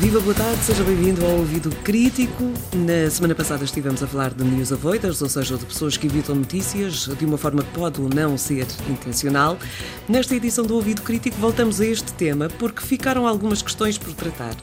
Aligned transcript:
Viva, 0.00 0.18
boa 0.18 0.34
tarde, 0.34 0.64
seja 0.64 0.82
bem-vindo 0.82 1.22
ao 1.26 1.32
Ouvido 1.32 1.68
Crítico. 1.84 2.50
Na 2.72 3.10
semana 3.10 3.34
passada 3.34 3.64
estivemos 3.64 4.02
a 4.02 4.06
falar 4.06 4.32
de 4.32 4.42
news 4.42 4.72
avoiders, 4.72 5.20
ou 5.20 5.28
seja, 5.28 5.58
de 5.58 5.66
pessoas 5.66 5.98
que 5.98 6.06
evitam 6.06 6.34
notícias 6.34 7.06
de 7.06 7.26
uma 7.26 7.36
forma 7.36 7.62
que 7.62 7.70
pode 7.72 8.00
ou 8.00 8.08
não 8.08 8.38
ser 8.38 8.66
intencional. 8.88 9.58
Nesta 10.08 10.34
edição 10.34 10.64
do 10.64 10.74
Ouvido 10.74 11.02
Crítico 11.02 11.36
voltamos 11.36 11.82
a 11.82 11.86
este 11.86 12.14
tema 12.14 12.48
porque 12.58 12.80
ficaram 12.80 13.26
algumas 13.26 13.60
questões 13.60 13.98
por 13.98 14.14
tratar. 14.14 14.56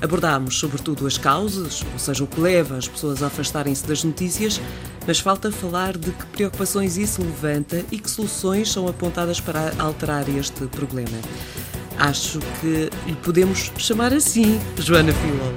Abordámos 0.00 0.60
sobretudo 0.60 1.08
as 1.08 1.18
causas, 1.18 1.84
ou 1.92 1.98
seja, 1.98 2.22
o 2.22 2.28
que 2.28 2.40
leva 2.40 2.76
as 2.76 2.86
pessoas 2.86 3.20
a 3.20 3.26
afastarem-se 3.26 3.84
das 3.88 4.04
notícias, 4.04 4.60
mas 5.08 5.18
falta 5.18 5.50
falar 5.50 5.98
de 5.98 6.12
que 6.12 6.26
preocupações 6.26 6.96
isso 6.96 7.20
levanta 7.20 7.84
e 7.90 7.98
que 7.98 8.08
soluções 8.08 8.70
são 8.70 8.86
apontadas 8.86 9.40
para 9.40 9.72
alterar 9.76 10.28
este 10.28 10.66
problema. 10.68 11.18
Acho 11.98 12.40
que 12.60 12.90
lhe 13.06 13.16
podemos 13.22 13.70
chamar 13.78 14.12
assim, 14.12 14.58
Joana 14.78 15.12
Filol. 15.12 15.54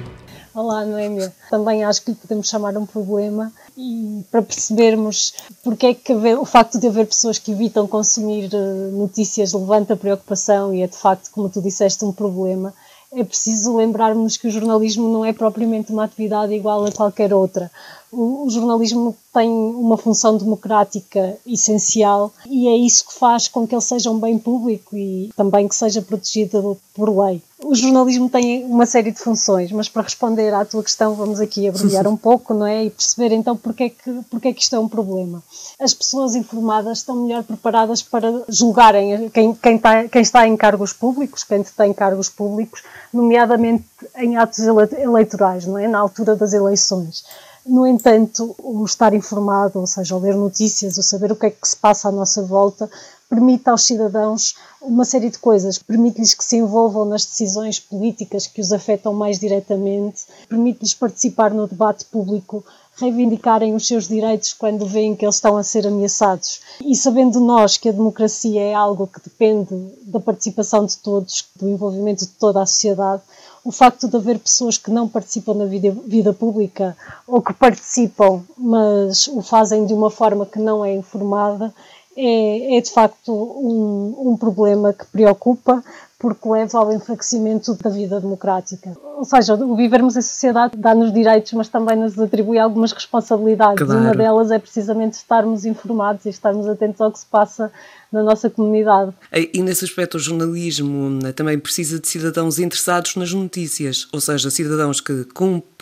Olá, 0.54 0.84
Noémia. 0.84 1.32
Também 1.50 1.84
acho 1.84 2.02
que 2.02 2.12
lhe 2.12 2.16
podemos 2.16 2.48
chamar 2.48 2.76
um 2.76 2.86
problema 2.86 3.52
e 3.76 4.24
para 4.30 4.42
percebermos 4.42 5.34
porque 5.62 5.86
é 5.86 5.94
que 5.94 6.12
o 6.12 6.44
facto 6.44 6.78
de 6.78 6.86
haver 6.86 7.06
pessoas 7.06 7.38
que 7.38 7.52
evitam 7.52 7.86
consumir 7.86 8.50
eh, 8.52 8.90
notícias 8.92 9.52
levanta 9.52 9.96
preocupação 9.96 10.72
e 10.72 10.82
é 10.82 10.86
de 10.86 10.96
facto, 10.96 11.30
como 11.30 11.48
tu 11.48 11.60
disseste, 11.60 12.04
um 12.04 12.12
problema 12.12 12.72
é 13.12 13.24
preciso 13.24 13.76
lembrarmos 13.76 14.36
que 14.36 14.48
o 14.48 14.50
jornalismo 14.50 15.10
não 15.10 15.24
é 15.24 15.32
propriamente 15.32 15.92
uma 15.92 16.04
atividade 16.04 16.52
igual 16.52 16.84
a 16.84 16.92
qualquer 16.92 17.32
outra. 17.32 17.70
O, 18.10 18.46
o, 18.46 18.50
jornalismo 18.50 19.14
tem 19.32 19.50
uma 19.50 19.98
função 19.98 20.36
democrática 20.36 21.36
essencial 21.46 22.32
e 22.46 22.66
é 22.68 22.76
isso 22.76 23.06
que 23.06 23.14
faz 23.14 23.48
com 23.48 23.66
que 23.66 23.74
ele 23.74 23.82
seja 23.82 24.10
um 24.10 24.18
bem 24.18 24.38
público 24.38 24.96
e 24.96 25.30
também 25.36 25.68
que 25.68 25.74
seja 25.74 26.00
protegido 26.00 26.78
por 26.94 27.10
lei. 27.10 27.42
O 27.62 27.74
jornalismo 27.74 28.30
tem 28.30 28.64
uma 28.64 28.86
série 28.86 29.10
de 29.10 29.18
funções, 29.18 29.72
mas 29.72 29.88
para 29.88 30.02
responder 30.02 30.54
à 30.54 30.64
tua 30.64 30.82
questão 30.82 31.14
vamos 31.14 31.40
aqui 31.40 31.68
abreviar 31.68 32.06
um 32.06 32.16
pouco, 32.16 32.54
não 32.54 32.64
é? 32.64 32.84
E 32.84 32.90
perceber 32.90 33.34
então 33.34 33.56
porque 33.56 33.84
é 33.84 33.88
que, 33.90 34.20
porque 34.30 34.48
é 34.48 34.52
que 34.52 34.62
isto 34.62 34.76
é 34.76 34.78
um 34.78 34.88
problema. 34.88 35.42
As 35.78 35.92
pessoas 35.92 36.34
informadas 36.34 36.98
estão 36.98 37.16
melhor 37.16 37.42
preparadas 37.42 38.00
para 38.00 38.44
julgarem 38.48 39.28
quem, 39.30 39.52
quem, 39.54 39.76
está, 39.76 40.08
quem 40.08 40.22
está 40.22 40.46
em 40.46 40.56
cargos 40.56 40.92
públicos, 40.92 41.42
quem 41.42 41.62
tem 41.62 41.92
cargos 41.92 42.28
públicos, 42.28 42.82
nomeadamente 43.12 43.84
em 44.16 44.36
atos 44.36 44.60
eleitorais, 44.60 45.66
não 45.66 45.76
é? 45.76 45.88
Na 45.88 45.98
altura 45.98 46.36
das 46.36 46.52
eleições. 46.52 47.24
No 47.70 47.86
entanto, 47.86 48.56
o 48.58 48.82
estar 48.86 49.12
informado, 49.12 49.78
ou 49.78 49.86
seja, 49.86 50.16
o 50.16 50.18
ler 50.18 50.34
notícias, 50.34 50.96
o 50.96 51.02
saber 51.02 51.30
o 51.30 51.36
que 51.36 51.46
é 51.46 51.50
que 51.50 51.68
se 51.68 51.76
passa 51.76 52.08
à 52.08 52.12
nossa 52.12 52.42
volta, 52.42 52.90
permite 53.28 53.68
aos 53.68 53.84
cidadãos 53.84 54.54
uma 54.80 55.04
série 55.04 55.28
de 55.28 55.38
coisas. 55.38 55.76
Permite-lhes 55.76 56.32
que 56.32 56.42
se 56.42 56.56
envolvam 56.56 57.04
nas 57.04 57.26
decisões 57.26 57.78
políticas 57.78 58.46
que 58.46 58.62
os 58.62 58.72
afetam 58.72 59.12
mais 59.12 59.38
diretamente, 59.38 60.22
permite-lhes 60.48 60.94
participar 60.94 61.52
no 61.52 61.68
debate 61.68 62.06
público, 62.06 62.64
reivindicarem 62.98 63.74
os 63.74 63.86
seus 63.86 64.08
direitos 64.08 64.52
quando 64.52 64.84
veem 64.86 65.14
que 65.14 65.24
eles 65.24 65.36
estão 65.36 65.56
a 65.56 65.62
ser 65.62 65.86
ameaçados. 65.86 66.60
E 66.84 66.94
sabendo 66.96 67.40
nós 67.40 67.76
que 67.76 67.88
a 67.88 67.92
democracia 67.92 68.60
é 68.60 68.74
algo 68.74 69.06
que 69.06 69.20
depende 69.22 69.74
da 70.02 70.20
participação 70.20 70.84
de 70.84 70.96
todos, 70.98 71.44
do 71.56 71.68
envolvimento 71.68 72.24
de 72.24 72.32
toda 72.32 72.62
a 72.62 72.66
sociedade, 72.66 73.22
o 73.64 73.70
facto 73.70 74.08
de 74.08 74.16
haver 74.16 74.38
pessoas 74.38 74.78
que 74.78 74.90
não 74.90 75.08
participam 75.08 75.54
na 75.54 75.64
vida, 75.64 75.90
vida, 76.06 76.32
pública 76.32 76.96
ou 77.26 77.42
que 77.42 77.52
participam, 77.52 78.42
mas 78.56 79.28
o 79.28 79.42
fazem 79.42 79.86
de 79.86 79.92
uma 79.92 80.10
forma 80.10 80.46
que 80.46 80.58
não 80.58 80.84
é 80.84 80.94
informada, 80.94 81.74
é, 82.18 82.76
é 82.76 82.80
de 82.80 82.90
facto 82.90 83.32
um, 83.32 84.32
um 84.32 84.36
problema 84.36 84.92
que 84.92 85.06
preocupa, 85.06 85.84
porque 86.18 86.48
leva 86.48 86.78
ao 86.78 86.92
enfraquecimento 86.92 87.72
da 87.74 87.88
vida 87.88 88.20
democrática. 88.20 88.96
Ou 89.16 89.24
seja, 89.24 89.54
o 89.54 89.76
vivermos 89.76 90.16
em 90.16 90.22
sociedade 90.22 90.76
dá-nos 90.76 91.12
direitos, 91.12 91.52
mas 91.52 91.68
também 91.68 91.96
nos 91.96 92.18
atribui 92.18 92.58
algumas 92.58 92.90
responsabilidades. 92.90 93.86
Claro. 93.86 94.00
Uma 94.00 94.14
delas 94.14 94.50
é 94.50 94.58
precisamente 94.58 95.12
estarmos 95.12 95.64
informados 95.64 96.26
e 96.26 96.30
estarmos 96.30 96.66
atentos 96.66 97.00
ao 97.00 97.12
que 97.12 97.20
se 97.20 97.26
passa 97.26 97.70
na 98.10 98.20
nossa 98.20 98.50
comunidade. 98.50 99.12
E 99.32 99.62
nesse 99.62 99.84
aspecto, 99.84 100.16
o 100.16 100.20
jornalismo 100.20 101.08
né, 101.22 101.30
também 101.30 101.56
precisa 101.56 102.00
de 102.00 102.08
cidadãos 102.08 102.58
interessados 102.58 103.14
nas 103.14 103.32
notícias, 103.32 104.08
ou 104.12 104.20
seja, 104.20 104.50
cidadãos 104.50 105.00
que 105.00 105.24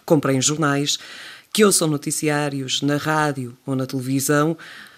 comprem 0.05 0.43
jornais, 0.43 0.99
que 1.51 1.65
ouçam 1.65 1.89
noticiários 1.89 2.83
na 2.83 2.99
rádio 2.99 3.57
ou 3.65 3.75
na 3.75 3.87
televisão, 3.87 4.55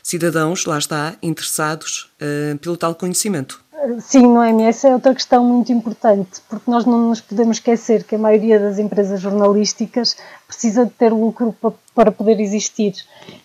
cidadãos, 0.08 0.64
lá 0.64 0.78
está, 0.78 1.16
interessados 1.22 2.10
uh, 2.22 2.56
pelo 2.58 2.78
tal 2.78 2.94
conhecimento. 2.94 3.60
Sim, 4.00 4.22
Noemi, 4.22 4.64
essa 4.64 4.88
é 4.88 4.92
outra 4.92 5.14
questão 5.14 5.44
muito 5.44 5.70
importante, 5.70 6.40
porque 6.48 6.68
nós 6.70 6.84
não 6.84 7.08
nos 7.10 7.20
podemos 7.20 7.58
esquecer 7.58 8.02
que 8.04 8.16
a 8.16 8.18
maioria 8.18 8.58
das 8.58 8.78
empresas 8.78 9.20
jornalísticas 9.20 10.16
precisa 10.46 10.84
de 10.84 10.90
ter 10.90 11.12
lucro 11.12 11.54
para 11.94 12.10
poder 12.10 12.40
existir. 12.40 12.94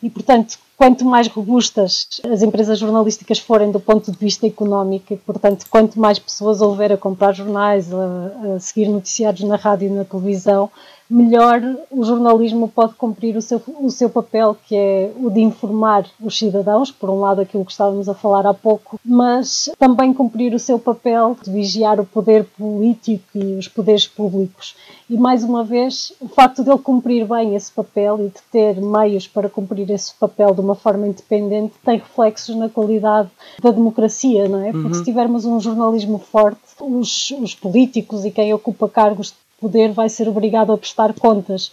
E, 0.01 0.09
portanto, 0.09 0.57
quanto 0.75 1.05
mais 1.05 1.27
robustas 1.27 2.07
as 2.31 2.41
empresas 2.41 2.79
jornalísticas 2.79 3.39
forem 3.39 3.71
do 3.71 3.79
ponto 3.79 4.11
de 4.11 4.17
vista 4.17 4.47
económico, 4.47 5.13
e, 5.13 5.17
portanto, 5.17 5.65
quanto 5.69 5.99
mais 5.99 6.17
pessoas 6.17 6.61
houver 6.61 6.91
a 6.91 6.97
comprar 6.97 7.33
jornais, 7.33 7.93
a, 7.93 8.55
a 8.55 8.59
seguir 8.59 8.87
noticiários 8.87 9.43
na 9.43 9.55
rádio 9.55 9.87
e 9.87 9.91
na 9.91 10.03
televisão, 10.03 10.71
melhor 11.13 11.61
o 11.91 12.03
jornalismo 12.03 12.67
pode 12.67 12.95
cumprir 12.95 13.37
o 13.37 13.41
seu, 13.41 13.61
o 13.79 13.89
seu 13.91 14.09
papel, 14.09 14.57
que 14.65 14.75
é 14.75 15.11
o 15.15 15.29
de 15.29 15.41
informar 15.41 16.05
os 16.19 16.37
cidadãos, 16.37 16.91
por 16.91 17.09
um 17.09 17.19
lado 17.19 17.41
aquilo 17.41 17.63
que 17.63 17.71
estávamos 17.71 18.09
a 18.09 18.15
falar 18.15 18.47
há 18.47 18.53
pouco, 18.53 18.99
mas 19.05 19.69
também 19.77 20.13
cumprir 20.13 20.53
o 20.55 20.59
seu 20.59 20.79
papel 20.79 21.37
de 21.43 21.51
vigiar 21.51 21.99
o 21.99 22.05
poder 22.05 22.45
político 22.57 23.23
e 23.35 23.55
os 23.55 23.67
poderes 23.67 24.07
públicos. 24.07 24.75
E 25.07 25.15
mais 25.15 25.43
uma 25.43 25.63
vez, 25.63 26.11
o 26.19 26.27
facto 26.27 26.63
de 26.63 26.71
ele 26.71 26.79
cumprir 26.79 27.27
bem 27.27 27.55
esse 27.55 27.71
papel 27.71 28.19
e 28.25 28.29
de 28.29 28.41
ter 28.51 28.81
meios 28.81 29.27
para 29.27 29.47
cumprir 29.47 29.89
esse 29.91 30.13
papel 30.15 30.55
de 30.55 30.61
uma 30.61 30.73
forma 30.73 31.07
independente 31.07 31.75
tem 31.85 31.99
reflexos 31.99 32.55
na 32.55 32.69
qualidade 32.69 33.29
da 33.61 33.69
democracia, 33.69 34.49
não 34.49 34.65
é? 34.65 34.71
Porque 34.71 34.87
uhum. 34.87 34.93
se 34.93 35.03
tivermos 35.03 35.45
um 35.45 35.59
jornalismo 35.59 36.17
forte, 36.17 36.61
os, 36.81 37.31
os 37.39 37.53
políticos 37.53 38.25
e 38.25 38.31
quem 38.31 38.53
ocupa 38.53 38.89
cargos 38.89 39.35
poder 39.63 39.91
vai 39.93 40.09
ser 40.09 40.27
obrigado 40.27 40.73
a 40.73 40.77
prestar 40.77 41.13
contas. 41.13 41.71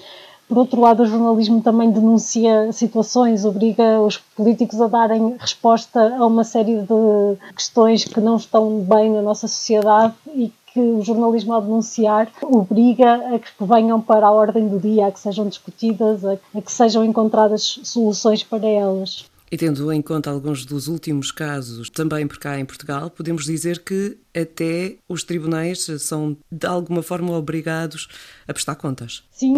Por 0.49 0.59
outro 0.59 0.81
lado, 0.81 1.03
o 1.03 1.07
jornalismo 1.07 1.63
também 1.63 1.91
denuncia 1.93 2.73
situações, 2.73 3.45
obriga 3.45 4.01
os 4.01 4.19
políticos 4.19 4.81
a 4.81 4.89
darem 4.89 5.37
resposta 5.39 6.17
a 6.17 6.27
uma 6.27 6.43
série 6.43 6.83
de 6.83 7.53
questões 7.55 8.05
que 8.05 8.21
não 8.21 8.37
estão 8.37 8.81
bem 8.81 9.11
na 9.11 9.23
nossa 9.23 9.47
sociedade 9.47 10.15
e 10.35 10.53
que 10.73 10.81
o 10.81 11.03
jornalismo, 11.03 11.53
ao 11.53 11.63
denunciar, 11.63 12.33
obriga 12.43 13.35
a 13.35 13.39
que 13.39 13.51
venham 13.61 14.01
para 14.01 14.27
a 14.27 14.33
ordem 14.33 14.69
do 14.69 14.79
dia, 14.79 15.07
a 15.07 15.13
que 15.13 15.21
sejam 15.21 15.49
discutidas, 15.49 16.25
a, 16.25 16.37
que 16.37 16.73
sejam 16.73 17.05
encontradas 17.05 17.81
soluções 17.83 18.43
para 18.43 18.67
elas. 18.67 19.31
E 19.53 19.57
tendo 19.57 19.93
em 19.93 20.01
conta 20.01 20.31
alguns 20.31 20.65
dos 20.65 20.87
últimos 20.87 21.33
casos, 21.33 21.91
também 21.91 22.25
por 22.25 22.39
cá 22.39 22.59
em 22.59 22.65
Portugal, 22.65 23.11
podemos 23.11 23.45
dizer 23.45 23.83
que 23.83 24.17
até 24.35 24.97
os 25.09 25.25
tribunais 25.25 25.87
são 25.99 26.37
de 26.51 26.67
alguma 26.67 27.03
forma 27.03 27.37
obrigados 27.37 28.09
a 28.47 28.53
prestar 28.53 28.75
contas. 28.75 29.23
Sim, 29.33 29.55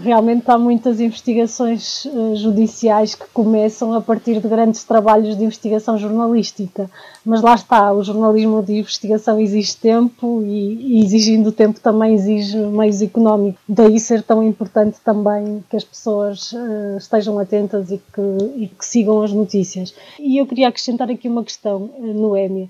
realmente 0.00 0.50
há 0.50 0.58
muitas 0.58 1.00
investigações 1.00 2.04
uh, 2.04 2.36
judiciais 2.36 3.14
que 3.14 3.24
começam 3.32 3.94
a 3.94 4.00
partir 4.00 4.40
de 4.40 4.48
grandes 4.48 4.84
trabalhos 4.84 5.36
de 5.36 5.44
investigação 5.44 5.96
jornalística. 5.96 6.90
Mas 7.24 7.40
lá 7.40 7.54
está, 7.54 7.92
o 7.92 8.02
jornalismo 8.02 8.62
de 8.62 8.74
investigação 8.74 9.40
exige 9.40 9.76
tempo 9.76 10.42
e, 10.42 10.98
e 10.98 11.04
exigindo 11.04 11.50
tempo 11.52 11.80
também 11.80 12.14
exige 12.14 12.56
meios 12.56 13.00
económicos. 13.00 13.60
Daí 13.68 13.98
ser 13.98 14.22
tão 14.22 14.42
importante 14.42 14.98
também 15.02 15.64
que 15.70 15.76
as 15.76 15.84
pessoas 15.84 16.52
uh, 16.52 16.98
estejam 16.98 17.38
atentas 17.38 17.90
e 17.90 17.98
que, 18.12 18.20
e 18.56 18.68
que 18.68 18.84
sigam 18.84 19.22
as 19.22 19.32
notícias. 19.32 19.94
E 20.18 20.38
eu 20.38 20.46
queria 20.46 20.68
acrescentar 20.68 21.10
aqui 21.10 21.28
uma 21.28 21.44
questão, 21.44 21.90
uh, 21.96 22.14
Noémia. 22.14 22.68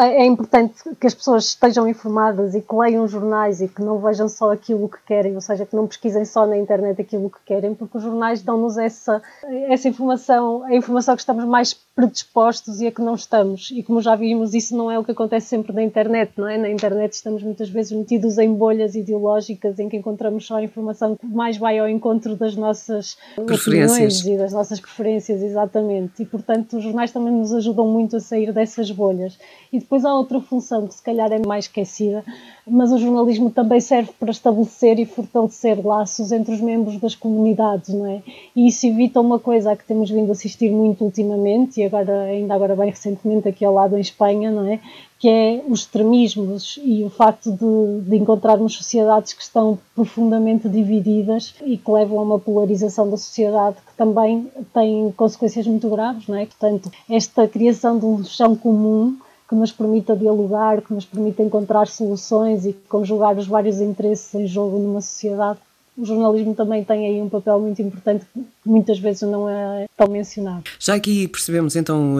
É 0.00 0.24
importante 0.24 0.75
que 1.00 1.06
as 1.06 1.14
pessoas 1.14 1.46
estejam 1.46 1.88
informadas 1.88 2.54
e 2.54 2.60
que 2.60 2.74
leiam 2.74 3.06
jornais 3.06 3.60
e 3.60 3.68
que 3.68 3.82
não 3.82 3.98
vejam 3.98 4.28
só 4.28 4.52
aquilo 4.52 4.88
que 4.88 4.98
querem, 5.06 5.34
ou 5.34 5.40
seja, 5.40 5.66
que 5.66 5.74
não 5.74 5.86
pesquisem 5.86 6.24
só 6.24 6.46
na 6.46 6.56
internet 6.56 7.00
aquilo 7.00 7.30
que 7.30 7.38
querem, 7.44 7.74
porque 7.74 7.96
os 7.96 8.02
jornais 8.02 8.42
dão-nos 8.42 8.76
essa, 8.76 9.22
essa 9.68 9.88
informação, 9.88 10.62
a 10.64 10.74
informação 10.74 11.14
que 11.14 11.22
estamos 11.22 11.44
mais 11.44 11.74
predispostos 11.96 12.82
e 12.82 12.86
a 12.86 12.92
que 12.92 13.00
não 13.00 13.14
estamos. 13.14 13.70
E 13.70 13.82
como 13.82 14.02
já 14.02 14.14
vimos, 14.14 14.52
isso 14.52 14.76
não 14.76 14.90
é 14.90 14.98
o 14.98 15.04
que 15.04 15.12
acontece 15.12 15.46
sempre 15.46 15.72
na 15.72 15.82
internet, 15.82 16.32
não 16.36 16.46
é? 16.46 16.58
Na 16.58 16.68
internet 16.68 17.14
estamos 17.14 17.42
muitas 17.42 17.70
vezes 17.70 17.92
metidos 17.92 18.36
em 18.36 18.52
bolhas 18.52 18.94
ideológicas 18.94 19.78
em 19.78 19.88
que 19.88 19.96
encontramos 19.96 20.46
só 20.46 20.56
a 20.56 20.62
informação 20.62 21.16
que 21.16 21.26
mais 21.26 21.56
vai 21.56 21.78
ao 21.78 21.88
encontro 21.88 22.36
das 22.36 22.54
nossas 22.54 23.16
opiniões 23.38 24.26
e 24.26 24.36
das 24.36 24.52
nossas 24.52 24.78
preferências, 24.78 25.40
exatamente. 25.40 26.22
E 26.22 26.26
portanto, 26.26 26.76
os 26.76 26.84
jornais 26.84 27.10
também 27.10 27.32
nos 27.32 27.52
ajudam 27.54 27.88
muito 27.88 28.16
a 28.16 28.20
sair 28.20 28.52
dessas 28.52 28.90
bolhas. 28.90 29.38
E 29.72 29.78
depois 29.78 30.04
há 30.04 30.12
outra 30.14 30.38
função 30.38 30.65
função 30.66 30.86
que 30.86 30.94
se 30.94 31.02
calhar 31.02 31.32
é 31.32 31.38
mais 31.38 31.66
esquecida, 31.66 32.24
mas 32.66 32.90
o 32.90 32.98
jornalismo 32.98 33.50
também 33.50 33.80
serve 33.80 34.10
para 34.18 34.30
estabelecer 34.30 34.98
e 34.98 35.06
fortalecer 35.06 35.84
laços 35.86 36.32
entre 36.32 36.52
os 36.52 36.60
membros 36.60 36.98
das 36.98 37.14
comunidades, 37.14 37.94
não 37.94 38.06
é? 38.06 38.22
E 38.54 38.66
isso 38.66 38.86
evita 38.86 39.20
uma 39.20 39.38
coisa 39.38 39.72
a 39.72 39.76
que 39.76 39.84
temos 39.84 40.10
vindo 40.10 40.28
a 40.30 40.32
assistir 40.32 40.70
muito 40.70 41.04
ultimamente, 41.04 41.80
e 41.80 41.84
agora, 41.84 42.22
ainda 42.22 42.54
agora 42.54 42.74
bem 42.74 42.90
recentemente 42.90 43.48
aqui 43.48 43.64
ao 43.64 43.72
lado 43.72 43.96
em 43.96 44.00
Espanha, 44.00 44.50
não 44.50 44.66
é? 44.66 44.80
Que 45.18 45.28
é 45.28 45.64
os 45.68 45.80
extremismos 45.80 46.78
e 46.84 47.02
o 47.04 47.08
facto 47.08 47.50
de, 47.52 48.10
de 48.10 48.16
encontrarmos 48.16 48.74
sociedades 48.74 49.32
que 49.32 49.42
estão 49.42 49.78
profundamente 49.94 50.68
divididas 50.68 51.54
e 51.64 51.78
que 51.78 51.90
levam 51.90 52.18
a 52.18 52.22
uma 52.22 52.38
polarização 52.38 53.08
da 53.08 53.16
sociedade 53.16 53.76
que 53.76 53.96
também 53.96 54.50
tem 54.74 55.10
consequências 55.12 55.66
muito 55.66 55.88
graves, 55.88 56.26
não 56.26 56.36
é? 56.36 56.44
Portanto, 56.44 56.90
esta 57.08 57.48
criação 57.48 57.98
de 57.98 58.04
um 58.04 58.24
chão 58.24 58.54
comum 58.54 59.16
que 59.48 59.54
nos 59.54 59.72
permita 59.72 60.16
dialogar, 60.16 60.82
que 60.82 60.92
nos 60.92 61.04
permita 61.04 61.42
encontrar 61.42 61.86
soluções 61.86 62.66
e 62.66 62.72
conjugar 62.72 63.36
os 63.36 63.46
vários 63.46 63.80
interesses 63.80 64.34
em 64.34 64.46
jogo 64.46 64.78
numa 64.78 65.00
sociedade 65.00 65.60
o 65.96 66.04
jornalismo 66.04 66.54
também 66.54 66.84
tem 66.84 67.06
aí 67.06 67.22
um 67.22 67.28
papel 67.28 67.58
muito 67.60 67.80
importante 67.80 68.26
que 68.34 68.44
muitas 68.64 68.98
vezes 68.98 69.22
não 69.22 69.48
é 69.48 69.86
tão 69.96 70.08
mencionado. 70.08 70.64
Já 70.78 70.94
aqui 70.94 71.26
percebemos 71.26 71.74
então 71.76 72.16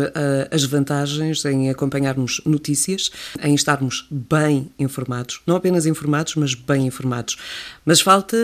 as 0.50 0.64
vantagens 0.64 1.44
em 1.44 1.69
acompanharmos 1.69 2.40
notícias, 2.44 3.11
em 3.43 3.55
estarmos 3.55 4.06
bem 4.11 4.70
informados, 4.78 5.40
não 5.46 5.56
apenas 5.56 5.87
informados, 5.87 6.37
mas 6.37 6.55
bem 6.55 6.87
informados. 6.87 7.37
Mas 7.84 8.00
falta 8.00 8.37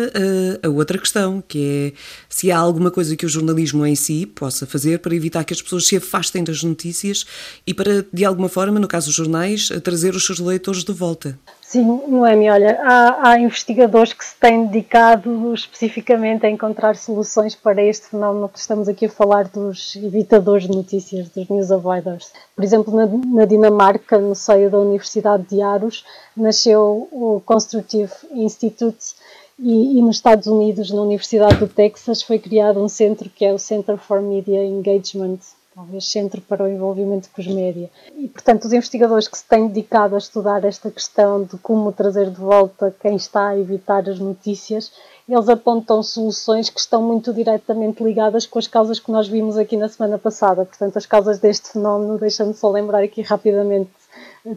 a 0.63 0.69
outra 0.69 0.99
questão, 0.99 1.43
que 1.47 1.93
é 1.95 1.99
se 2.29 2.51
há 2.51 2.59
alguma 2.59 2.91
coisa 2.91 3.17
que 3.17 3.27
o 3.27 3.29
jornalismo 3.29 3.87
em 3.87 3.95
si 3.95 4.27
possa 4.27 4.67
fazer 4.67 4.99
para 4.99 5.15
evitar 5.15 5.45
que 5.45 5.53
as 5.53 5.63
pessoas 5.63 5.87
se 5.87 5.97
afastem 5.97 6.45
das 6.45 6.63
notícias 6.63 7.25
e 7.67 7.73
para, 7.73 8.05
de 8.13 8.25
alguma 8.25 8.49
forma, 8.49 8.79
no 8.79 8.89
caso 8.89 9.07
dos 9.07 9.15
jornais, 9.15 9.69
trazer 9.83 10.15
os 10.15 10.27
seus 10.27 10.39
leitores 10.39 10.85
de 10.85 10.93
volta. 10.93 11.39
Sim, 11.73 12.03
Noemi, 12.07 12.51
olha, 12.51 12.79
há, 12.83 13.31
há, 13.31 13.41
investigadores 13.41 14.13
que 14.13 14.23
se 14.23 14.37
têm 14.37 14.67
dedicado 14.67 15.55
especificamente 15.55 16.45
a 16.45 16.51
encontrar 16.51 16.97
soluções 16.97 17.55
para 17.55 17.83
este 17.83 18.09
fenómeno 18.09 18.47
que 18.47 18.59
estamos 18.59 18.91
aqui 18.91 19.07
a 19.07 19.09
falar 19.09 19.49
dos 19.49 19.97
evitadores 19.97 20.65
de 20.69 20.77
notícias, 20.77 21.31
dos 21.31 21.49
news 21.49 21.73
avoiders. 21.73 22.31
Por 22.55 22.63
exemplo, 22.63 22.95
na, 22.95 23.07
na 23.07 23.47
Dinamarca, 23.47 24.19
no 24.19 24.35
seio 24.35 24.71
da 24.71 24.79
Universidade 24.81 25.45
de 25.45 25.63
Aarhus, 25.63 26.05
nasceu 26.37 27.09
o 27.11 27.41
Constructive 27.47 28.13
Institute 28.33 29.15
e, 29.59 29.97
e, 29.99 30.03
nos 30.03 30.17
Estados 30.17 30.47
Unidos, 30.47 30.91
na 30.91 31.01
Universidade 31.01 31.57
do 31.57 31.69
Texas, 31.69 32.23
foi 32.23 32.39
criado 32.39 32.85
um 32.85 32.89
centro 32.89 33.31
que 33.31 33.47
é 33.47 33.53
o 33.55 33.59
Center 33.59 33.97
for 33.97 34.21
Media 34.21 34.63
Engagement, 34.63 35.39
talvez 35.75 36.11
centro 36.11 36.41
para 36.43 36.65
o 36.65 36.69
envolvimento 36.69 37.29
com. 37.31 37.91
E, 38.17 38.29
portanto, 38.29 38.65
os 38.65 38.73
investigadores 38.73 39.29
que 39.29 39.39
se 39.39 39.45
têm 39.45 39.69
dedicado 39.69 40.15
a 40.15 40.19
estudar 40.19 40.65
esta 40.65 40.91
questão 40.91 41.45
de 41.45 41.57
como 41.59 41.93
trazer 41.93 42.31
de 42.31 42.41
volta 42.41 42.95
quem 43.01 43.17
está 43.17 43.49
a 43.49 43.59
evitar 43.59 44.09
as 44.09 44.19
notícias, 44.19 44.93
eles 45.29 45.49
apontam 45.49 46.03
soluções 46.03 46.69
que 46.69 46.81
estão 46.81 47.03
muito 47.03 47.33
diretamente 47.33 48.03
ligadas 48.03 48.45
com 48.45 48.59
as 48.59 48.67
causas 48.67 48.99
que 48.99 49.11
nós 49.11 49.29
vimos 49.29 49.57
aqui 49.57 49.77
na 49.77 49.89
semana 49.89 50.19
passada. 50.19 50.65
Portanto, 50.65 50.97
as 50.97 51.07
causas 51.07 51.39
deste 51.39 51.71
fenómeno, 51.71 52.19
deixando-me 52.19 52.55
só 52.55 52.71
lembrar 52.71 53.03
aqui 53.03 53.23
rapidamente 53.23 53.91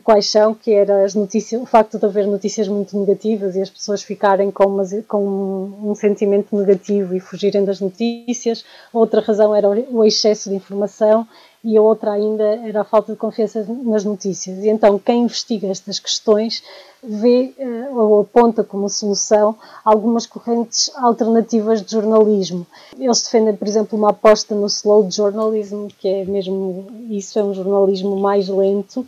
quais 0.03 0.29
são, 0.29 0.53
que 0.53 0.71
era 0.71 1.03
as 1.03 1.13
notícias, 1.13 1.61
o 1.61 1.65
facto 1.65 1.99
de 1.99 2.05
haver 2.05 2.25
notícias 2.25 2.67
muito 2.67 2.97
negativas 2.97 3.55
e 3.55 3.61
as 3.61 3.69
pessoas 3.69 4.01
ficarem 4.01 4.49
com, 4.49 4.65
uma, 4.65 4.83
com 5.07 5.71
um 5.83 5.93
sentimento 5.93 6.55
negativo 6.55 7.15
e 7.15 7.19
fugirem 7.19 7.63
das 7.63 7.79
notícias. 7.79 8.65
Outra 8.91 9.21
razão 9.21 9.55
era 9.55 9.69
o 9.69 10.03
excesso 10.03 10.49
de 10.49 10.55
informação 10.55 11.27
e 11.63 11.77
a 11.77 11.81
outra 11.81 12.11
ainda 12.11 12.43
era 12.43 12.81
a 12.81 12.83
falta 12.83 13.11
de 13.11 13.17
confiança 13.17 13.65
nas 13.83 14.03
notícias. 14.03 14.63
E 14.63 14.69
então 14.69 14.97
quem 14.97 15.23
investiga 15.23 15.67
estas 15.67 15.99
questões 15.99 16.63
vê 17.03 17.53
eh, 17.57 17.89
ou 17.91 18.21
aponta 18.21 18.63
como 18.63 18.89
solução 18.89 19.55
algumas 19.83 20.25
correntes 20.25 20.91
alternativas 20.95 21.83
de 21.83 21.91
jornalismo. 21.91 22.65
Eles 22.97 23.21
defendem, 23.21 23.55
por 23.55 23.67
exemplo, 23.67 23.97
uma 23.97 24.09
aposta 24.09 24.55
no 24.55 24.65
slow 24.67 25.09
journalism, 25.09 25.87
que 25.99 26.07
é 26.07 26.25
mesmo 26.25 26.87
isso 27.09 27.37
é 27.37 27.43
um 27.43 27.53
jornalismo 27.53 28.15
mais 28.15 28.47
lento 28.47 29.05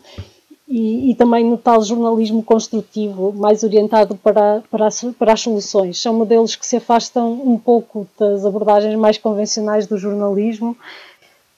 e, 0.68 1.12
e, 1.12 1.16
também 1.16 1.46
no 1.46 1.58
tal 1.58 1.81
jornalismo 1.81 2.44
construtivo, 2.44 3.31
mais 3.31 3.64
orientado 3.64 4.16
para, 4.16 4.62
para, 4.69 4.88
as, 4.88 5.02
para 5.18 5.34
as 5.34 5.42
soluções. 5.42 6.02
São 6.02 6.14
modelos 6.14 6.56
que 6.56 6.66
se 6.66 6.75
afastam 6.75 7.31
um 7.34 7.58
pouco 7.58 8.06
das 8.19 8.46
abordagens 8.46 8.96
mais 8.96 9.18
convencionais 9.18 9.88
do 9.88 9.98
jornalismo. 9.98 10.75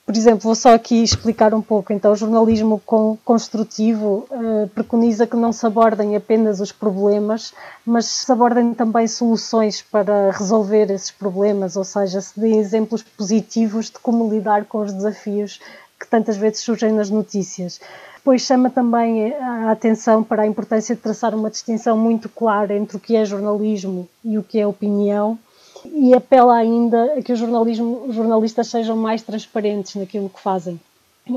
Por 0.05 0.15
exemplo, 0.15 0.41
vou 0.41 0.55
só 0.55 0.73
aqui 0.73 1.03
explicar 1.03 1.53
um 1.53 1.61
pouco. 1.61 1.93
Então, 1.93 2.11
o 2.11 2.15
jornalismo 2.15 2.81
construtivo 3.23 4.27
eh, 4.31 4.67
preconiza 4.73 5.27
que 5.27 5.35
não 5.35 5.51
se 5.51 5.65
abordem 5.65 6.15
apenas 6.15 6.59
os 6.59 6.71
problemas, 6.71 7.53
mas 7.85 8.05
se 8.05 8.31
abordem 8.31 8.73
também 8.73 9.07
soluções 9.07 9.83
para 9.83 10.31
resolver 10.31 10.89
esses 10.89 11.11
problemas, 11.11 11.75
ou 11.75 11.83
seja, 11.83 12.21
se 12.21 12.39
deem 12.39 12.57
exemplos 12.57 13.03
positivos 13.03 13.85
de 13.85 13.99
como 13.99 14.27
lidar 14.27 14.65
com 14.65 14.79
os 14.79 14.91
desafios 14.91 15.59
que 15.99 16.07
tantas 16.07 16.37
vezes 16.37 16.59
surgem 16.59 16.91
nas 16.91 17.09
notícias. 17.09 17.79
Depois 18.15 18.41
chama 18.41 18.69
também 18.69 19.33
a 19.33 19.71
atenção 19.71 20.23
para 20.23 20.43
a 20.43 20.47
importância 20.47 20.95
de 20.95 21.01
traçar 21.01 21.35
uma 21.35 21.49
distinção 21.49 21.97
muito 21.97 22.29
clara 22.29 22.75
entre 22.75 22.97
o 22.97 22.99
que 22.99 23.15
é 23.15 23.25
jornalismo 23.25 24.07
e 24.23 24.37
o 24.37 24.43
que 24.43 24.59
é 24.59 24.67
opinião 24.67 25.37
e 25.85 26.13
apela 26.13 26.55
ainda 26.55 27.13
a 27.17 27.21
que 27.21 27.31
os 27.31 27.39
jornalistas 27.39 28.67
sejam 28.67 28.97
mais 28.97 29.21
transparentes 29.21 29.95
naquilo 29.95 30.29
que 30.29 30.39
fazem 30.39 30.79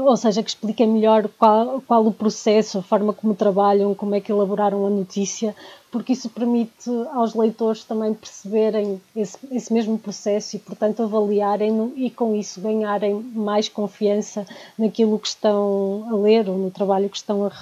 ou 0.00 0.16
seja, 0.16 0.42
que 0.42 0.50
expliquem 0.50 0.86
melhor 0.86 1.28
qual, 1.38 1.82
qual, 1.86 2.06
o 2.06 2.12
processo, 2.12 2.78
a 2.78 2.82
forma 2.82 3.12
como 3.12 3.34
trabalham, 3.34 3.94
como 3.94 4.14
é 4.14 4.20
que 4.20 4.32
elaboraram 4.32 4.86
a 4.86 4.90
notícia, 4.90 5.54
porque 5.90 6.14
isso 6.14 6.28
permite 6.30 6.90
aos 7.12 7.34
leitores 7.34 7.84
também 7.84 8.14
perceberem 8.14 9.00
esse, 9.14 9.36
esse 9.50 9.72
mesmo 9.72 9.98
processo 9.98 10.56
e, 10.56 10.58
portanto, 10.58 11.02
avaliarem 11.02 11.92
e 11.96 12.10
com 12.10 12.34
isso 12.34 12.60
ganharem 12.60 13.14
mais 13.14 13.68
confiança 13.68 14.46
naquilo 14.78 15.18
que 15.18 15.28
estão 15.28 16.06
a 16.10 16.16
ler 16.16 16.48
ou 16.48 16.56
no 16.56 16.70
trabalho 16.70 17.10
que 17.10 17.16
estão 17.16 17.44
a, 17.44 17.52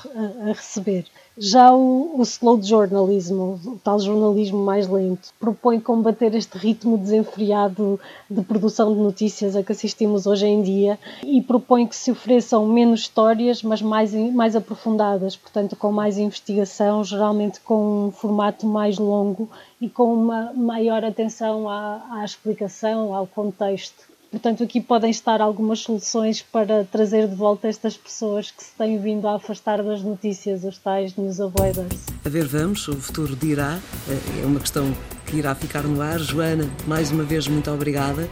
a 0.43 0.53
receber. 0.53 1.06
Já 1.42 1.72
o, 1.72 2.20
o, 2.20 2.22
slow 2.22 2.62
journalism, 2.62 3.40
o 3.40 3.81
tal 3.82 3.98
jornalismo 3.98 4.58
mais 4.62 4.87
lento, 4.87 5.31
propõe 5.40 5.81
combater 5.81 6.34
este 6.34 6.58
ritmo 6.58 6.98
desenfreado 6.98 7.98
de 8.31 8.42
produção 8.42 8.92
de 8.92 9.00
notícias 9.00 9.56
a 9.56 9.62
que 9.62 9.72
assistimos 9.72 10.26
hoje 10.26 10.44
em 10.44 10.60
dia 10.60 10.98
e 11.25 11.40
propõe 11.40 11.87
que 11.87 11.96
se 11.96 12.12
ofereçam 12.12 12.66
menos 12.66 13.00
histórias, 13.00 13.62
mas 13.62 13.81
mais, 13.81 14.12
mais 14.12 14.54
aprofundadas, 14.54 15.34
portanto, 15.34 15.75
com 15.76 15.90
mais 15.90 16.19
investigação, 16.19 17.02
geralmente 17.02 17.58
com 17.60 18.08
um 18.08 18.10
formato 18.10 18.66
mais 18.66 18.98
longo 18.98 19.48
e 19.81 19.88
com 19.88 20.12
uma 20.12 20.52
maior 20.52 21.02
atenção 21.02 21.70
à, 21.70 22.20
à 22.20 22.22
explicação, 22.22 23.14
ao 23.14 23.26
contexto. 23.26 24.10
Portanto, 24.31 24.62
aqui 24.62 24.81
podem 24.81 25.11
estar 25.11 25.41
algumas 25.41 25.81
soluções 25.81 26.41
para 26.41 26.85
trazer 26.85 27.27
de 27.27 27.35
volta 27.35 27.67
estas 27.67 27.97
pessoas 27.97 28.50
que 28.50 28.62
se 28.62 28.71
têm 28.79 28.97
vindo 28.97 29.27
a 29.27 29.35
afastar 29.35 29.82
das 29.82 30.03
notícias, 30.03 30.62
os 30.62 30.79
tais 30.79 31.17
news 31.17 31.41
avoiders. 31.41 31.99
A 32.25 32.29
ver, 32.29 32.47
vamos, 32.47 32.87
o 32.87 32.94
futuro 32.97 33.35
dirá. 33.35 33.81
É 34.41 34.47
uma 34.47 34.61
questão 34.61 34.94
que 35.26 35.37
irá 35.37 35.54
ficar 35.54 35.83
no 35.83 36.00
ar. 36.00 36.21
Joana, 36.21 36.71
mais 36.87 37.11
uma 37.11 37.25
vez, 37.25 37.49
muito 37.49 37.71
obrigada. 37.71 38.28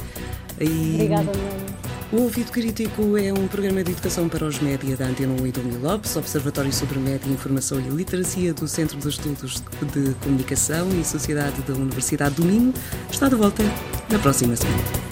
E... 0.61 0.95
Obrigada, 0.95 1.25
Nuno. 1.25 1.79
O 2.11 2.23
Ouvido 2.23 2.51
Crítico 2.53 3.19
é 3.19 3.31
um 3.31 3.47
programa 3.49 3.85
de 3.85 3.93
educação 3.93 4.31
para 4.31 4.47
os 4.47 4.61
média 4.61 4.97
da 4.97 5.05
Antena 5.05 5.35
1 5.43 5.47
e 5.47 5.53
do 5.53 5.81
Lopes, 5.83 6.17
Observatório 6.17 6.73
sobre 6.73 6.99
Média, 6.99 7.31
Informação 7.31 7.79
e 7.79 7.89
Literacia 7.91 8.55
do 8.55 8.67
Centro 8.67 8.97
de 8.97 9.09
Estudos 9.09 9.63
de 9.93 10.15
Comunicação 10.15 10.89
e 10.99 11.05
Sociedade 11.05 11.61
da 11.63 11.75
Universidade 11.75 12.37
do 12.37 12.47
Minho. 12.47 12.73
Está 13.11 13.29
de 13.29 13.35
volta 13.35 13.63
na 14.11 14.19
próxima 14.21 14.57
semana. 14.57 15.08